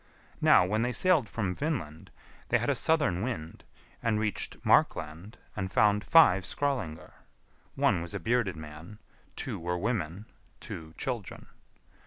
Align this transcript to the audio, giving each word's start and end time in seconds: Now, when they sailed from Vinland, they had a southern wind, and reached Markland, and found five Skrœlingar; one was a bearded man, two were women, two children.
Now, 0.41 0.65
when 0.65 0.81
they 0.81 0.93
sailed 0.93 1.29
from 1.29 1.53
Vinland, 1.53 2.09
they 2.49 2.57
had 2.57 2.71
a 2.71 2.73
southern 2.73 3.21
wind, 3.21 3.63
and 4.01 4.19
reached 4.19 4.57
Markland, 4.65 5.37
and 5.55 5.71
found 5.71 6.03
five 6.03 6.43
Skrœlingar; 6.43 7.11
one 7.75 8.01
was 8.01 8.15
a 8.15 8.19
bearded 8.19 8.55
man, 8.55 8.97
two 9.35 9.59
were 9.59 9.77
women, 9.77 10.25
two 10.59 10.95
children. 10.97 11.45